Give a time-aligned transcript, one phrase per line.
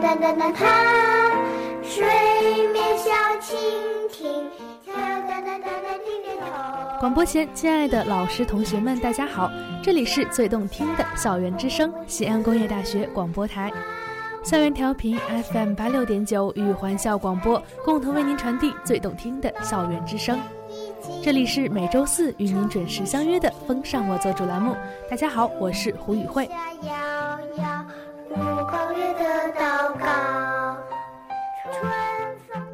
[0.00, 1.32] 哒哒哒它，
[1.82, 2.04] 水
[2.72, 3.56] 面小蜻
[4.12, 4.48] 蜓，
[4.84, 7.00] 跳哒哒哒哒点点头。
[7.00, 9.50] 广播前，亲爱的老师、同学们，大家好，
[9.82, 13.72] 这里是最动听的校园之声，西安工业大学广播台，
[14.44, 15.18] 校园调频
[15.52, 20.38] FM 八六点九与环校广播共同为您传递最动听的校园之声。
[21.24, 24.76] 这里是每周四与您准时相约的“风尚我做主”栏目。
[25.10, 26.48] 大家好，我是胡宇慧。
[28.68, 30.76] 摇摇目光月的祷告，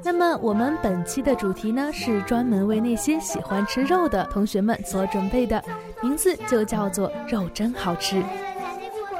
[0.03, 5.63] 那么我们本期的主题呢，是专门为那些喜欢吃肉的同学们所准备的，
[6.03, 8.23] 名字就叫做“肉真好吃”。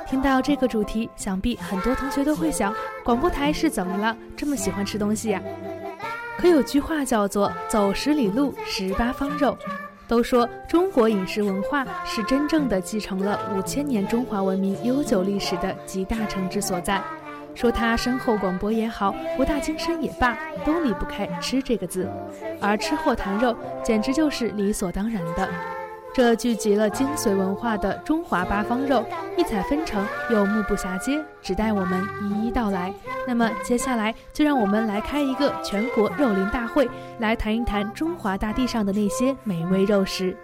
[0.07, 5.41] 听到这个主题，想必很多同学都会想，广播台是怎么了，这么喜欢吃东西呀？
[6.39, 9.57] 可有句话叫做“走十里路，十八方肉”。
[10.07, 17.03] 都说中国饮食文化是真正的继承了五千年中华文明悠久历史的集大成之所在。
[17.55, 22.09] 说它深厚广博也好，博大精深也罢，都离不开“吃”这个字。
[22.61, 25.49] 而吃货谈肉，简直就是理所当然的。
[26.15, 29.05] 这聚集了精髓文化的中华八方肉，
[29.37, 32.95] 异彩纷呈又目不暇接，只待我们一一道来。
[33.27, 40.37] 那么接下来就让我们来开一个全国肉林大会，来谈一谈中华大地上的那些美味肉食。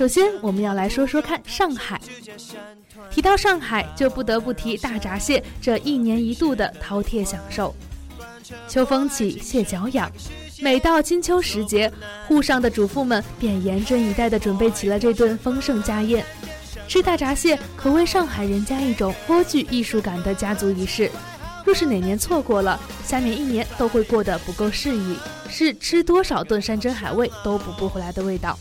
[0.00, 2.00] 首先，我们要来说说看上海。
[3.10, 7.74] 提到上海，就不得不提大闸蟹这一年一度的饕餮享受。
[8.66, 10.10] 秋风起，蟹脚痒。
[10.58, 11.92] 每到金秋时节，
[12.26, 16.24] 沪上的主妇们便严阵以待地准备起了这顿丰盛家宴。
[16.88, 21.10] 吃大闸蟹可谓上海人家一种颇具艺术感的家族仪式。
[21.62, 25.14] 若是哪年错过了，下面一年都会过得不够适宜，
[25.50, 28.58] 是吃多少顿山珍海味都补不回来的味道。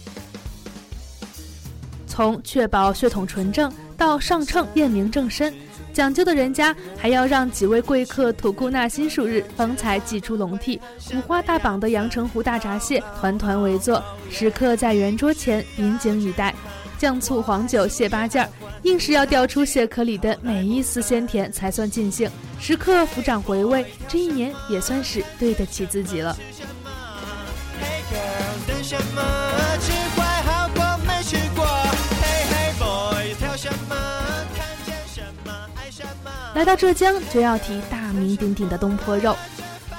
[2.09, 5.53] 从确保血统纯正到上秤验明正身，
[5.93, 10.79] 讲究的人家还要让几位贵客吐故纳新数日，方才祭出笼屉，
[11.13, 16.53] 五花大绑的阳澄湖大闸蟹团团围坐，食客在圆桌前引颈以待，
[16.97, 18.49] 酱醋黄酒蟹八件儿，
[18.83, 22.29] 硬是要调出蟹壳里的每一丝鲜甜才算尽兴。
[22.59, 26.35] 食客抚掌回味，这一年也算是对得起自己了。
[36.55, 39.35] 来到浙江就要提大名鼎鼎的东坡肉。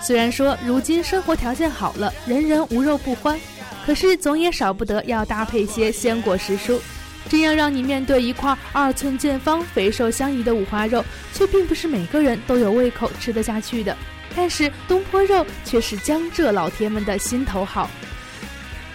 [0.03, 3.39] 虽然说如今生活条件好了，人人无肉不欢，
[3.87, 6.81] 可是总也少不得要搭配些鲜果实蔬，
[7.29, 13.97] 这样让你面对一块二寸见方、肥瘦相宜的五花肉，却并不是每个人都有胃口吃得下去的。
[14.35, 17.89] 但是东坡肉却是江浙老铁们的心头好。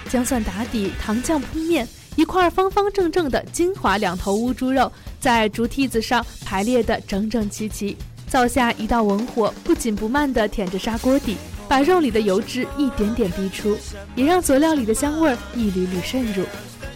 [0.10, 4.92] 姜蒜打底，糖酱铺面，一块方方正正的金华两头乌猪肉，
[5.26, 7.98] 在竹屉子上排列的整整齐齐。
[8.28, 11.36] 灶下一道文火，不紧不慢地舔着砂锅底，
[11.68, 13.76] 把肉里的油脂一点点逼出，
[14.14, 16.46] 也让佐料里的香味儿一缕缕渗入。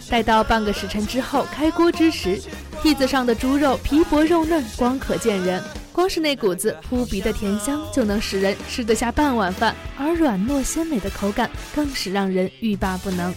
[0.08, 2.40] 待到半个时辰之后开锅之时，
[2.84, 5.60] 屉子上的猪肉皮薄肉嫩，光可见人。
[5.92, 13.34] 光是那股子扑鼻的甜香，就能使人吃得下半碗饭，而软糯鲜美的口感，更是让人欲罢不能。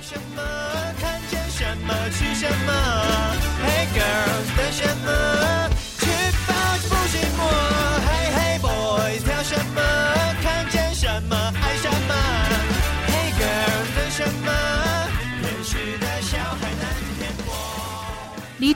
[0.00, 0.42] 什么？
[1.02, 3.05] 看见什么吃什么。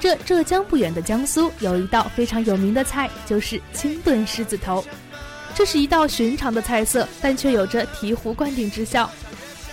[0.01, 4.85] 着浙江不远的江苏，有一道非常有名的菜，就是清炖狮子头。
[5.55, 9.09] 这是一道寻常的菜色，但却有着醍醐灌顶之效。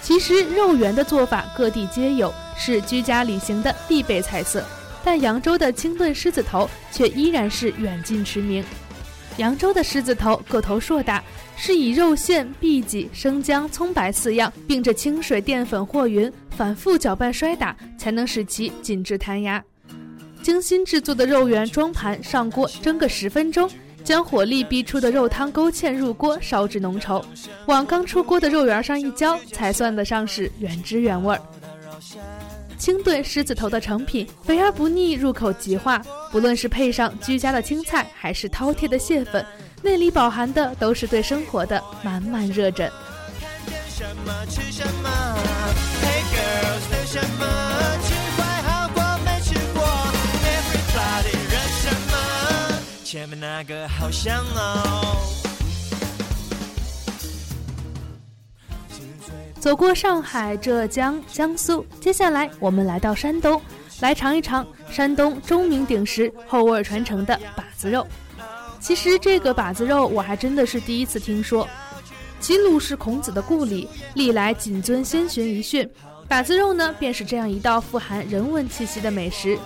[0.01, 4.63] 其实肉圆的做法各地皆有，是居家旅行的必备菜色。
[5.03, 8.63] 但扬州的清炖狮子头却依然是远近驰名。
[9.37, 11.23] 扬州的狮子头个头硕大，
[11.55, 19.63] 是以肉馅、荸荠、生姜、葱白四样，并着清水、淀粉和匀，反复搅拌摔打，才能使其紧致弹牙。
[20.47, 23.69] 精心制作的肉圆装盘上锅蒸个十分钟，
[24.01, 27.21] 将火力逼出的肉汤勾芡入锅，烧至浓稠，
[27.65, 31.41] 往刚出锅的肉圆上一浇，才算得上是原汁原味儿。
[32.77, 36.01] 清炖狮子头的成品肥而不腻，入口即化。
[36.31, 39.45] 不论是配上居家的青菜，还是饕餮的蟹粉，
[39.81, 42.89] 内里饱含的都是对生活的满满热忱。
[43.89, 45.09] 什么吃什么
[46.01, 47.76] ？Hey girls，等什么？
[53.39, 55.15] 那个好香哦。
[59.59, 63.61] 走过上海、浙江、江苏，接下来我们来到山东，
[63.99, 68.07] 来尝一尝山东钟鸣鼎食、后味传承的把子肉。
[68.79, 71.67] 其实这个把子肉我还真的是第一次听说。
[72.39, 75.87] 齐鲁是孔子的故里，历来谨遵先贤遗训。
[76.27, 79.57] 把子肉呢，便是这样一道富含人文气息的美食。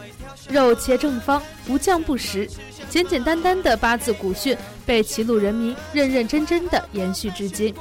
[0.51, 2.48] 肉切正方，无酱不食，
[2.89, 4.56] 简简单单的八字古训
[4.86, 7.74] 被齐鲁人民认认真真的延续至今。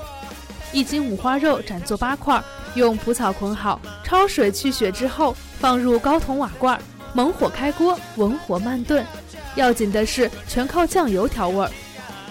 [0.72, 2.40] 一斤五花肉斩作八块，
[2.76, 6.81] 用蒲草捆好，焯水去血之后，放入高筒瓦罐，
[7.12, 9.05] 猛火开锅，文火慢炖。
[9.56, 11.70] 要紧的是全靠酱油调味儿。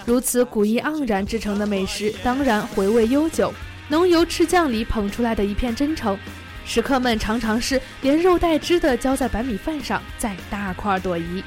[0.06, 3.52] 如此古意盎然制成的美食，当然回味悠久。
[3.88, 6.16] 浓油赤酱里捧出来的一片真诚，
[6.70, 11.42] 食客们常常是连肉带汁的浇在白米饭上，再大块朵颐。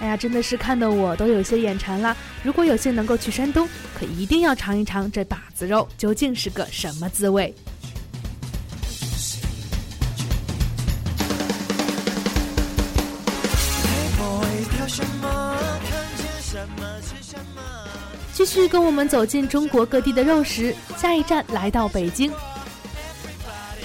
[0.00, 2.14] 哎呀，真的是看得我都有些眼馋了。
[2.42, 3.66] 如果有幸能够去山东，
[3.98, 7.54] 可一定要尝一尝这把子肉究竟是个什么滋味。
[18.34, 22.30] 继续跟我们走进中国各地的肉食，下一站来到北京。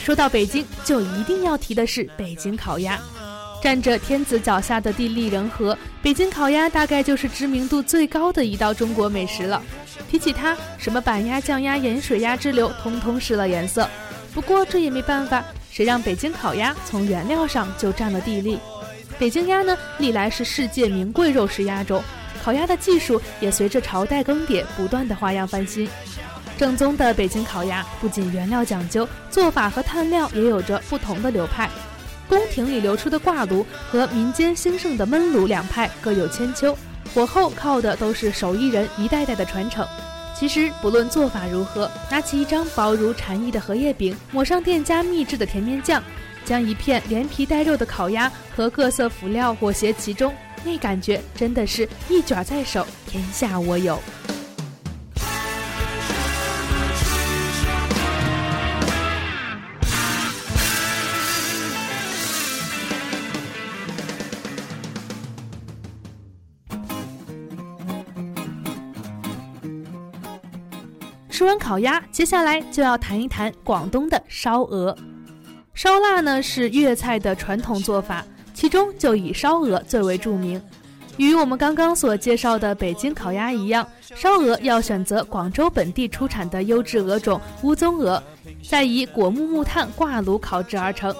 [0.03, 2.99] 说到北京，就一定要提的是北京烤鸭。
[3.61, 9.63] 站着天子脚下的地利人和，北京烤鸭大概就是知名度最高的一道中国美食了。
[10.11, 13.89] 提起它，什么板鸭、酱鸭、盐水鸭之流，通通失了颜色。
[14.33, 15.41] 不过这也没办法，
[15.71, 18.59] 谁让北京烤鸭从原料上就占了地利。
[19.17, 22.03] 北京鸭呢，历来是世界名贵肉食鸭种，
[22.43, 25.87] 烤鸭的技术也随着朝代更迭，不断的花样翻新。
[26.63, 31.69] 正宗的北京烤鸭不仅原料讲究，做法和炭料也有着不同的流派。
[32.29, 36.73] 宫廷里流出的挂炉和民间兴盛的焖炉两派各有千秋，
[37.13, 39.85] 火候靠的都是手艺人一代代的传承。
[40.33, 46.01] 其实不论做法如何，拿起一张薄如蝉翼的荷叶饼，抹上店家秘制的甜面酱，
[46.45, 50.33] 将一片连皮带肉的烤鸭和各色辅料裹挟其中，
[50.63, 54.01] 那感觉真的是一卷在手，天下我有。
[71.43, 74.97] 吃完烤鸭，接下来就要谈一谈广东的烧鹅。
[75.73, 80.61] 烧腊呢是粤菜的传统做法，其中就以烧鹅最为著名。
[81.17, 83.85] 与我们刚刚所介绍的北京烤鸭一样，
[84.15, 88.23] 烧鹅要选择广州本地出产的优质鹅种乌鬃鹅，
[88.69, 91.13] 再以果木木炭挂炉烤制而成。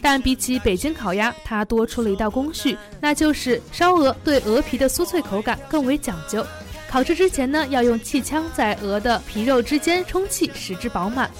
[0.00, 6.42] 但比起北京烤鸭，它多出了一道工序，那就是烧鹅对鹅皮的酥脆口感更为讲究。
[6.90, 11.30] 烤制之前呢，要用气枪在鹅的皮肉之间充气，使之饱满，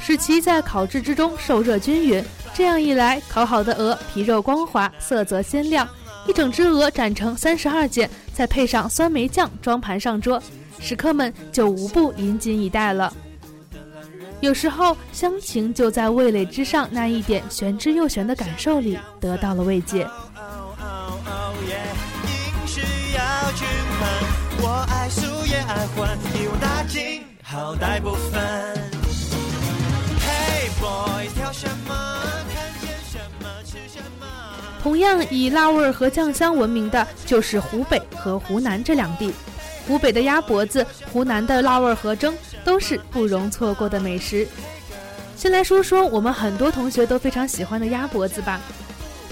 [0.00, 2.24] 使其在烤制之中受热均匀。
[2.52, 5.88] 这样一来，烤好的鹅皮肉光滑，色泽鲜亮。
[6.26, 10.42] 一整只鹅斩成三十二件，再配上酸梅酱装盘上桌，
[10.80, 13.12] 食客们就无不引颈以待了。
[14.40, 20.04] 有时候，乡情就在味蕾之上那一点玄之又玄的感受里得到了慰藉。
[25.76, 28.40] 一网打尽，好歹不分。
[30.20, 31.94] Hey boy，挑什么？
[32.54, 34.26] 看见什么吃什么？
[34.82, 39.32] 同样以辣味和酱香闻名的，就是湖北和湖南这两地。
[39.86, 44.48] 湖北的鸭脖子，湖南的辣味河蒸，都是不容错过的美食。
[45.36, 48.60] 先来说说我们很多同学都非常喜欢的鸭脖子吧。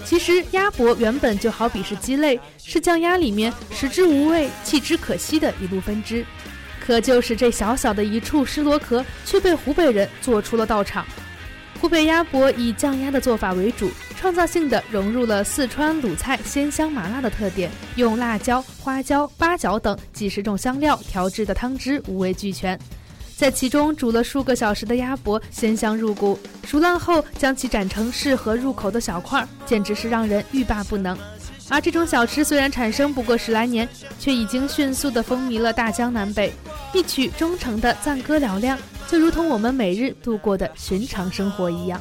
[0.04, 6.24] 其实鸭脖原本就好比是鸡肋，是酱鸭里面食之无味、弃之可惜的一路分支。
[6.78, 11.04] 可就是这小小的一处失螺壳，却被湖北人做出了道场。
[11.80, 22.78] 湖北鸭脖以酱鸭的做法为主，创造性的融入了四川鲁菜鲜香麻辣的特点，用辣椒、花椒、八角等几十种香料调制的汤汁五味俱全。
[23.36, 26.38] 在其中煮了数个小时的鸭脖，鲜香入骨。
[26.64, 31.18] 熟烂后，将其斩成适合入口的小块，简直是让人欲罢不能。
[31.68, 33.88] 而这种小吃虽然产生不过十来年，
[34.18, 36.52] 却已经迅速地风靡了大江南北。
[36.92, 42.00] 一曲忠诚的赞歌嘹亮，就如同我们每日度过的寻常生活一样。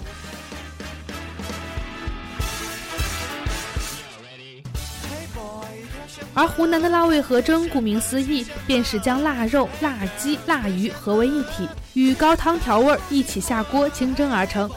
[6.33, 14.69] 而湖南的辣味合蒸，顾名思义，便是将腊肉、腊鸡、腊鱼合为一体，与高汤调味儿一起下锅清蒸而成。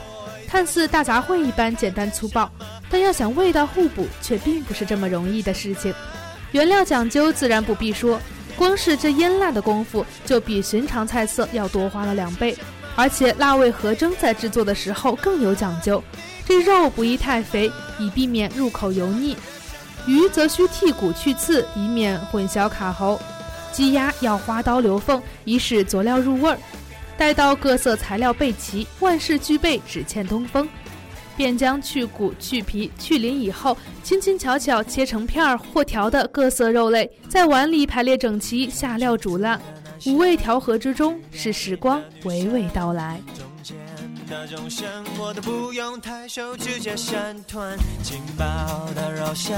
[0.47, 2.51] 看似大杂烩一般简单粗暴，
[2.91, 5.93] 但要想味道互补，却并不是这么容易的事情。
[6.53, 8.21] 原料讲究自然不必说，
[8.57, 12.57] 光是这腌辣的功夫就比寻常菜色要多花了两倍，
[12.95, 16.03] 而且辣味合蒸在制作的时候更有讲究。
[16.47, 19.35] 这肉不宜太肥，以避免入口油腻；
[20.07, 23.19] 鱼则需剔骨去刺，以免混淆卡喉；
[23.73, 26.59] 鸡鸭要花刀留缝，以使佐料入味儿。
[27.19, 30.69] 待到各色材料备齐，万事俱备，只欠东风。
[31.37, 39.61] 便将去骨、去皮、去鳞以后，轻轻巧巧切成片儿或条的各色肉类，在碗里排列整齐，下料煮烂。
[40.07, 43.21] 五味调和之中，是时光娓娓道来。
[44.27, 48.45] 中间那种生活都不用太熟，直接闪团劲爆
[48.95, 49.57] 的肉身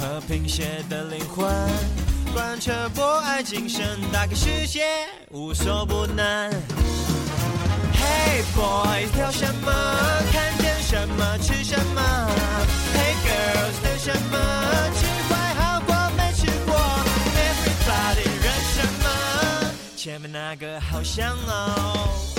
[0.00, 1.46] 和贫血的灵魂，
[2.32, 4.84] 贯彻博爱精神，打开世界
[5.30, 6.50] 无所不能。
[7.92, 9.72] Hey boys，挑什么？
[10.32, 12.00] 看见什么吃什么
[12.94, 14.38] ？Hey girls，等什么？
[14.94, 16.74] 吃坏好过没吃过
[17.36, 19.70] ？Everybody，认什么？
[19.96, 22.33] 前面那个好香哦。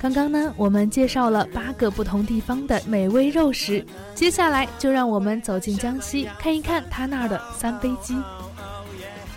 [0.00, 3.84] 刚刚呢，我们介绍了八个不同地方的美味肉食，
[4.14, 8.16] 接下来就让我们走进江西，看一看他那儿的三杯鸡。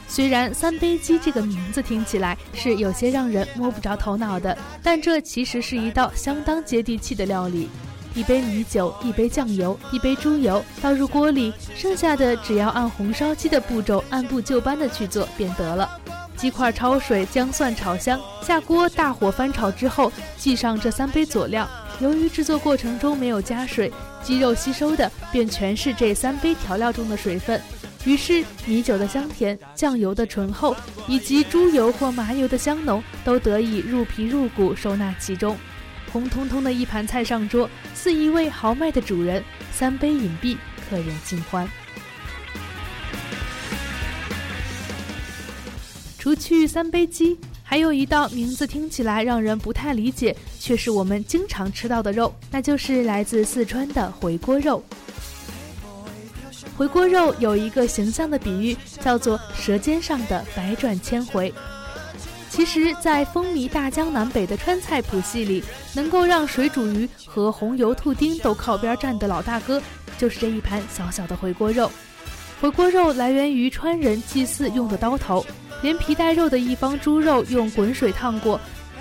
[0.09, 7.69] 虽然三杯鸡这个名字听起来是有些让人摸不着头脑的，但这其实是一道相当接地气的料理。
[8.15, 15.89] 一杯米酒，一杯酱油，一杯猪油，倒入锅里，剩下的只要按红烧鸡的步骤按部就班的去做便得了。
[16.37, 21.67] 鸡块焯水，姜蒜炒香，下锅大火翻炒之后，系上这三杯佐料。
[21.99, 23.91] 由于制作过程中没有加水，
[24.21, 27.59] 鸡肉吸收的便全是这三杯调料中的水分。
[28.05, 30.75] 于是米酒的香甜、酱油的醇厚，
[31.07, 35.57] 以及猪油或麻油的香浓，都得以入皮入骨，收纳其中。
[36.13, 40.55] 红彤彤的一盘菜上桌，似一位豪迈的主人，三杯饮毕，
[40.87, 41.67] 客人尽欢。
[46.17, 54.83] 除去三杯鸡，还有一道名字听起来让人不太理解，却是我们经常吃到的肉，那就是来自四川的回锅肉。
[56.75, 61.53] 回锅肉有一个形象的比喻，叫做“舌尖上的百转千回”。
[62.49, 69.81] 其实，在风靡大江南北的川菜谱系里，能够让水煮鱼和红油兔丁都靠边站的老大哥，
[70.17, 71.91] 就是这一盘小小的回锅肉。
[72.59, 75.45] 回锅肉来源于川人祭祀用的刀头，
[75.81, 78.59] 连皮带肉的一方猪肉用滚水烫过，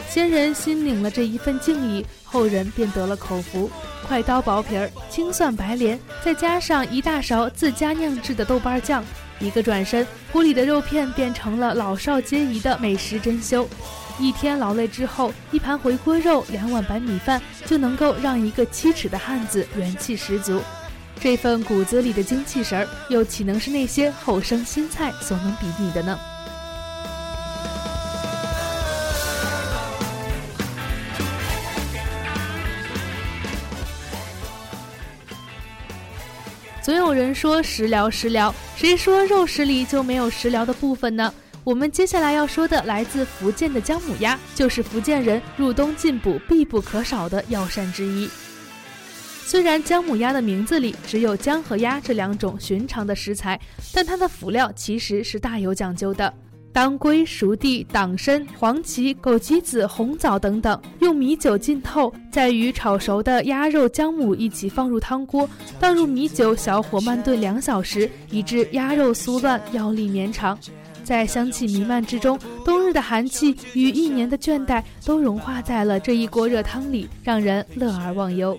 [0.09, 3.71] 先人心领了这一份敬意，后人便得了口福。
[4.07, 9.05] 快刀薄皮儿，青蒜白莲，再加上一大勺自家酿制的豆瓣酱，
[9.41, 13.67] 一个转身，锅里的肉片变成了老少皆宜的美食珍馐。
[14.19, 20.63] 一天劳累之后，一盘回锅肉，两碗白米饭，就能够让一个七尺的汉子元气十足。
[21.19, 26.19] 这份骨子里的精气神儿，又岂能是那些后生新菜所能比拟的呢？
[36.87, 41.35] 总有人说食疗食疗，谁说肉食里就没有食疗的部分呢？
[41.65, 48.31] 我们接下来要说的来自福建的姜母鸭，就是福建人入冬进补必不可少的药膳之一。
[49.45, 53.61] 虽然姜母鸭的名字里只有姜和鸭这两种寻常的食材，
[53.93, 56.33] 但它的辅料其实是大有讲究的。
[56.77, 65.49] 当归、熟地、党参、黄芪、枸杞子、红枣等等，用米酒浸透，再与炒熟的鸭肉、姜母一起放入汤锅，
[65.81, 70.59] 倒入米酒，小火慢炖两小时，以致鸭肉酥烂，腰力绵长。
[71.03, 78.59] 在香气弥漫之中，冬日的寒气与一年的倦怠都融化在了这一锅热汤里，让人乐而忘忧。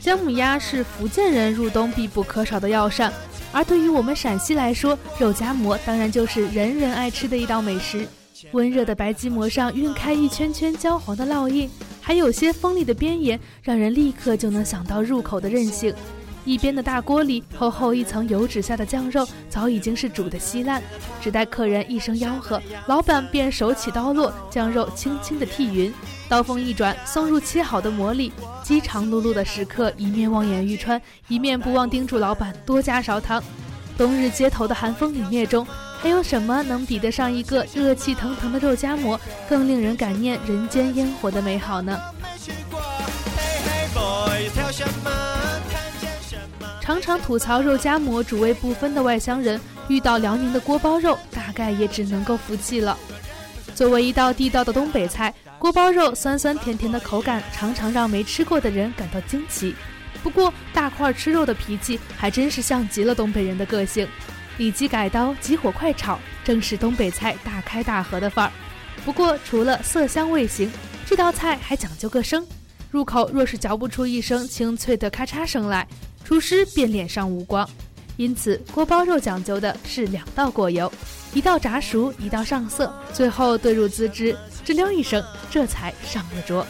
[0.00, 3.10] 姜母鸭是福建人入冬必不可少的药膳，
[3.52, 8.06] 而对于我们陕西来说，肉夹馍当然就是人人爱吃的一道美食。
[8.52, 11.70] 温热的白吉馍上晕开一圈圈焦黄的烙印，
[12.02, 15.94] 还有些锋利的边沿，让人立刻就能想到入口的韧性。
[16.44, 20.82] 一边的大锅里，厚厚一层油脂下的酱肉早已经是煮得稀烂，
[21.20, 25.92] 只待客人一声吆喝，老板便手起刀落，将肉轻轻地剔匀，
[26.28, 28.32] 刀锋一转，送入切好的馍里。
[28.62, 33.42] 饥肠辘辘的食客一面望眼欲穿，一面不忘叮嘱老板多加勺汤。
[33.96, 35.66] 冬日街头的寒风凛冽中，
[36.02, 41.98] 还有什么能比得上一个热气腾腾的肉夹馍，更令人感念人间烟火的美好呢？
[46.84, 52.94] 常常吐槽肉夹馍主味不分的外乡人，遇到辽宁的锅包肉，大概也只能够服气了。
[53.74, 59.74] 作为一道地道的东北菜，锅包肉酸酸甜甜的口感，常常让没吃过的人感到惊奇。
[60.22, 64.06] 不过，大块吃肉的脾气还真是像极了东北人的个性，
[64.58, 68.52] 里脊改刀，急火快炒，正是东北菜大开大合的范儿。
[69.06, 70.70] 不过，除了色香味形，
[71.06, 72.46] 这道菜还讲究个声，
[72.90, 75.88] 入口若是嚼不出一声清脆的咔嚓声来，
[76.24, 77.68] 厨师便脸上无光。
[78.16, 80.90] 因此，锅包肉讲究的是两道过油，
[81.32, 86.64] 一道炸熟，一道上色，最后兑入滋汁，吱溜一声，这才上了桌。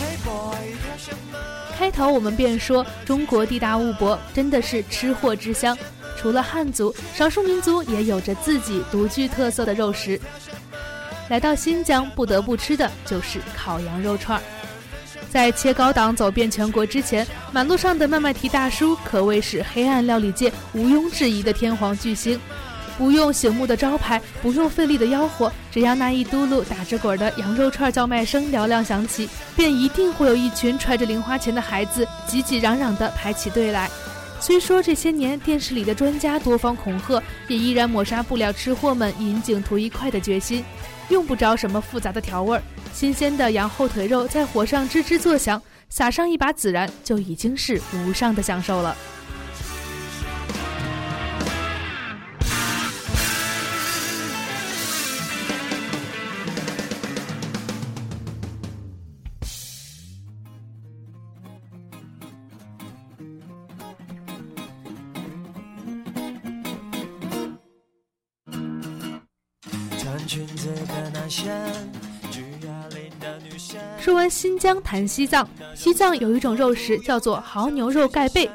[0.00, 1.61] Hey boy，跳什么？
[1.82, 5.76] 开头我们便说，中国地大物博，真的是吃货之乡。
[6.16, 10.20] 除了汉族，少数民族也有着自己独具特色的肉食。
[11.28, 14.40] 来到新疆，不得不吃的就是烤羊肉串。
[15.28, 22.38] 在切高档走遍全国之前，马路上的麦麦提大叔可谓是黑暗料理界毋庸置疑的天皇巨星。
[22.98, 33.90] 不用醒目的招牌，不用费力的吆喝，只要那一嘟噜打着滚的羊肉串叫卖声嘹亮响起，便一定会有一群揣着零花钱的孩子挤挤嚷嚷地排起队来。
[34.40, 40.64] 虽说这些年电视里的专家多方恐吓，也依然抹杀不了吃货们引颈图一快的决心。
[41.08, 48.96] 用不着什么复杂的调味儿，新鲜的羊后腿肉在火上吱吱作响，撒上一把孜然，就已经是无上的享受了。
[74.62, 75.48] 说完新疆，谈西藏。
[75.74, 78.48] 西藏有一种肉食叫做牦牛肉盖被，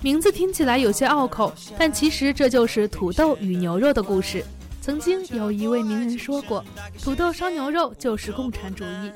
[0.00, 4.44] 名字听起来有些拗口，但其实这就是土豆与牛肉的故事。
[4.80, 6.64] 曾经有一位名人说过，
[7.00, 9.12] 土豆烧牛肉就是共产主义。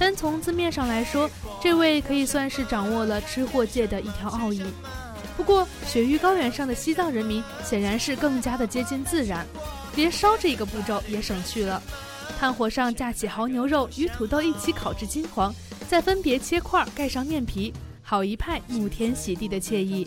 [0.00, 1.30] 单从字面上来说，
[1.62, 4.64] 这位可以算是掌握了吃货界的一条奥义。
[5.36, 9.46] 不过，雪域高原上的西藏人民显然是更加的接近自然，
[9.94, 11.80] 连烧这一个步骤也省去了。
[12.38, 15.54] 炭火上架起牦牛肉，与土豆一起烤至金黄，
[15.88, 20.06] 再分别切块盖上面皮，好一派沐天喜地的惬意。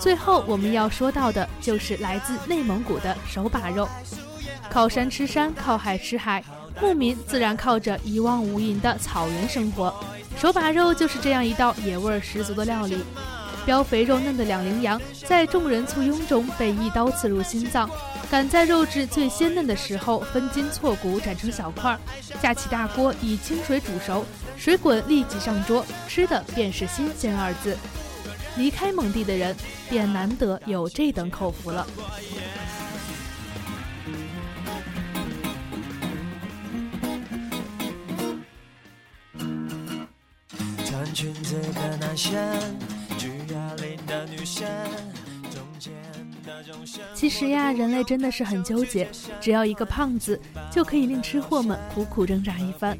[0.00, 3.88] 最后我们要说到的就是来自内蒙古的手把肉。
[4.70, 6.42] 靠山吃山，靠海吃海，
[6.80, 9.94] 牧民自然靠着一望无垠的草原生活。
[10.38, 12.98] 手把肉就是这样一道野味十足的料理。
[13.66, 17.88] 膘肥肉嫩的两羚羊在众人簇拥中被一刀刺入心脏，
[18.30, 21.98] 赶在肉质最鲜嫩的时候分筋错骨斩成小块，
[22.42, 24.22] 架起大锅以清水煮熟，
[24.58, 27.74] 水滚立即上桌，吃的便是新鲜二字。
[28.56, 29.56] 离开蒙地的人
[29.88, 31.86] 便难得有这等口福了。
[41.14, 42.34] 裙子的男生，
[43.16, 45.23] 举哑铃的女生，中间的众生。
[47.14, 49.08] 其实呀，人类真的是很纠结，
[49.40, 50.40] 只要一个胖子，
[50.70, 52.96] 就可以令吃货们苦苦挣扎一番。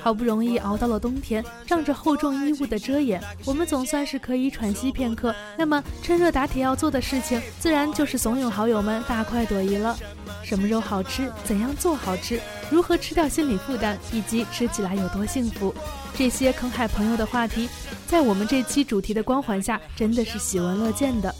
[0.00, 5.34] 好不容易熬到了冬天，仗着厚重衣物的遮掩，我们总算是可以喘息片刻。
[5.56, 9.96] 那么，趁热打铁要做的事情，自然就是怂恿好友们大快朵颐了。
[10.42, 11.32] 什么肉好吃？
[11.44, 12.38] 怎样做好吃？
[12.70, 13.96] 如何吃掉心理负担？
[14.12, 15.74] 以及吃起来有多幸福？
[16.14, 17.68] 这些坑害朋友的话题，
[18.06, 21.34] 在我们这期主题的光环下，真的是喜闻乐见的。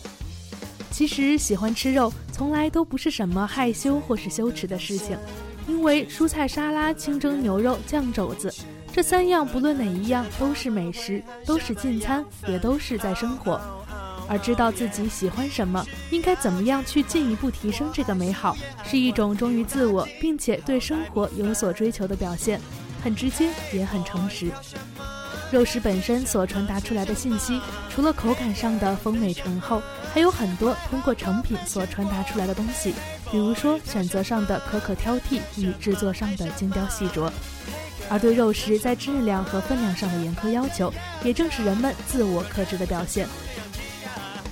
[0.95, 5.19] 其实喜欢吃肉，从来都不是什么害羞或是羞耻的事情，
[5.67, 8.55] 因为蔬菜沙拉、清蒸牛肉、酱肘子
[8.93, 13.61] 这三样，不论哪一样都是美食，都是进餐，也都是在生活。
[14.29, 22.61] 而知道自己喜欢什么，应该怎么样去进一步提升这个美好，是一种忠于自我，并且对生活有所追求的表现，
[23.03, 24.47] 很直接，也很诚实。
[25.53, 29.81] 肉食本身所传达出来的信息，除了口感上的丰美醇厚，
[30.13, 32.93] 还有很多通过成品所传达出来的东西，
[33.31, 37.31] 比如说选择上的苛刻挑剔与制作上的精雕细琢。
[38.11, 43.27] 而对肉食在质量和分量上的严苛要求，也正是人们自我克制的表现。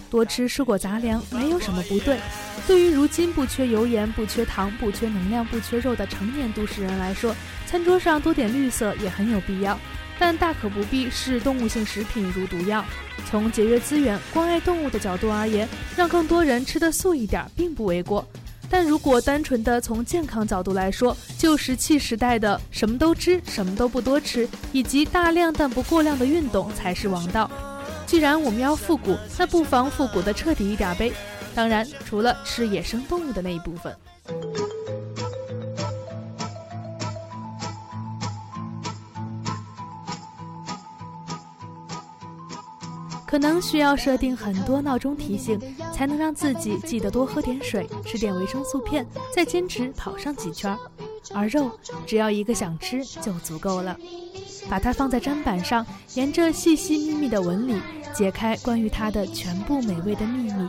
[0.08, 2.18] 多吃蔬果杂粮没有什么不对。
[2.66, 7.34] 对于如今不缺油盐、不缺糖、不缺能量、不缺肉的成年都市人来说，
[7.66, 9.76] 餐桌上多点绿色也很有必要。
[10.24, 12.84] 但大可不必视动物性食品如毒药。
[13.28, 18.24] 从节约资源、关爱动物的角度而言，让更多人吃得素一点并不为过。
[18.70, 27.50] 但如果单纯的从健康角度来说，旧石器时代的什么都吃、什么都不多吃，以及大量但不过量的运动才是王道。
[28.06, 31.12] 既然我们要复古，那不妨复古的彻底一点呗。
[31.52, 33.92] 当然，除了吃野生动物的那一部分。
[43.32, 45.58] 可能需要设定很多闹钟提醒，
[45.90, 50.76] 才能让自己记得多喝点水，吃点维生素片，再坚持跑上几圈。
[51.32, 51.70] 而肉，
[52.04, 53.96] 只要一个想吃就足够了。
[54.68, 57.80] 把它放在砧板上，沿着细细密密的纹理，
[58.12, 60.68] 解开关于它的全部美味的秘密。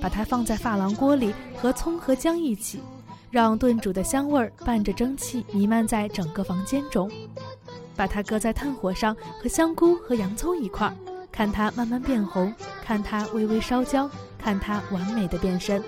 [0.00, 2.80] 把它放在珐琅锅里，和葱和姜一起，
[3.30, 7.08] 让炖煮的香味儿伴着蒸汽弥漫在整个房间中。
[7.94, 10.96] 把它搁在炭火上，和香菇和洋葱一块儿。
[11.34, 15.82] 看它慢慢变红，看它微微烧焦，看它完美的变身。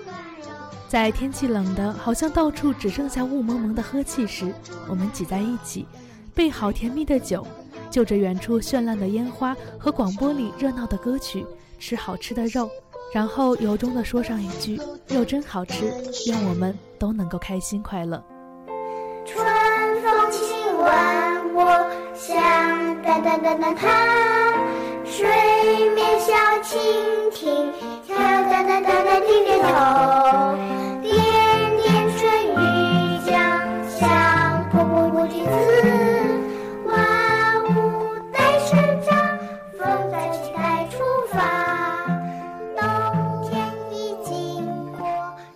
[0.89, 4.53] 在天气冷的，好像到处只剩下雾蒙蒙的呵气时，
[4.89, 5.87] 我们挤在一起，
[6.35, 7.47] 备好甜蜜的酒，
[7.89, 11.45] 就着远处绚烂的烟花和广播里热闹的歌曲，
[11.79, 12.69] 吃好吃的肉，
[13.13, 15.85] 然后由衷地说上一句：“肉真好吃。”
[16.27, 18.21] 愿我们都能够开心快乐。
[19.25, 19.45] 春
[20.03, 24.86] 风亲吻我，像淡淡淡淡。
[25.17, 25.25] 水
[25.95, 26.77] 面小蜻
[27.31, 27.73] 蜓，
[28.05, 29.65] 跳跳跳跳跳跳，点点头。
[31.01, 31.11] 点
[31.81, 32.21] 点春
[32.53, 32.55] 雨
[33.25, 33.33] 江
[33.89, 33.99] 向
[34.69, 35.49] 瀑布不停滋。
[36.85, 36.93] 万
[37.65, 39.17] 物在生长，
[39.75, 41.35] 风在起，待出发。
[42.77, 44.63] 冬天已经
[44.99, 45.01] 过，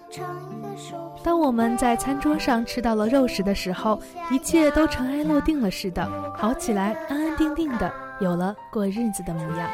[0.10, 0.96] 成一个树。
[1.24, 6.04] 当我们在餐桌上吃到了肉食的时候，一切都尘埃落定了似的，
[6.36, 7.94] 好起来，安安定定的。
[8.22, 9.70] 有了过日子的模样。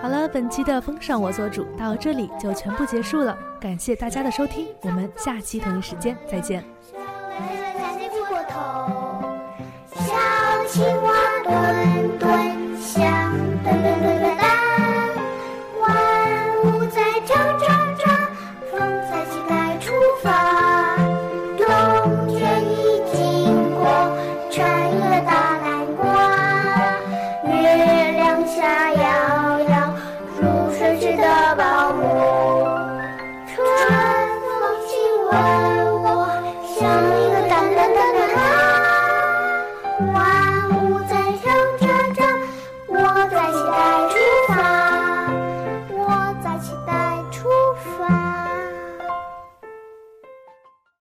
[0.00, 6.64] 好了，本期的风尚我做主到这里就全部结束了，感谢大家的收听，我们下期同一时间再见。
[6.92, 6.98] 小
[8.08, 8.99] 青蛙。